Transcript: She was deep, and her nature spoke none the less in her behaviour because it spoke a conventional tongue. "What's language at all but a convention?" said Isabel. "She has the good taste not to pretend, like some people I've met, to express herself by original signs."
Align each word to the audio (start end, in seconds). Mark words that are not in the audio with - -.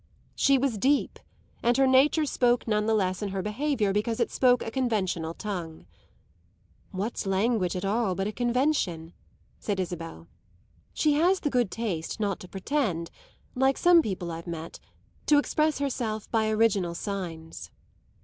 She 0.33 0.57
was 0.57 0.79
deep, 0.79 1.19
and 1.61 1.77
her 1.77 1.85
nature 1.85 2.25
spoke 2.25 2.67
none 2.67 2.87
the 2.87 2.95
less 2.95 3.21
in 3.21 3.29
her 3.29 3.43
behaviour 3.43 3.91
because 3.93 4.19
it 4.19 4.31
spoke 4.31 4.63
a 4.65 4.71
conventional 4.71 5.35
tongue. 5.35 5.85
"What's 6.89 7.27
language 7.27 7.75
at 7.75 7.85
all 7.85 8.15
but 8.15 8.25
a 8.25 8.31
convention?" 8.31 9.13
said 9.59 9.79
Isabel. 9.79 10.27
"She 10.95 11.13
has 11.13 11.41
the 11.41 11.51
good 11.51 11.69
taste 11.69 12.19
not 12.19 12.39
to 12.39 12.47
pretend, 12.49 13.11
like 13.53 13.77
some 13.77 14.01
people 14.01 14.31
I've 14.31 14.47
met, 14.47 14.79
to 15.27 15.37
express 15.37 15.77
herself 15.77 16.27
by 16.31 16.49
original 16.49 16.95
signs." 16.95 17.69